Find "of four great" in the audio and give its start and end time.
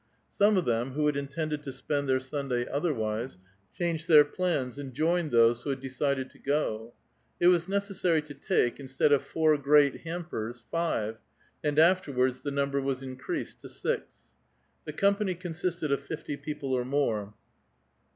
9.11-10.01